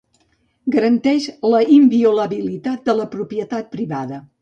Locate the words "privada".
3.79-4.25